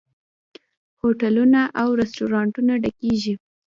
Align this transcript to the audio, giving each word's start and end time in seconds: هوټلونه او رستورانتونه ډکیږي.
هوټلونه 0.99 1.61
او 1.81 1.87
رستورانتونه 2.01 2.73
ډکیږي. 2.83 3.33